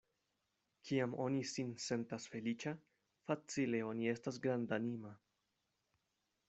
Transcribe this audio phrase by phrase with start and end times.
[0.87, 2.73] Kiam oni sin sentas feliĉa,
[3.29, 5.15] facile oni estas grandanima.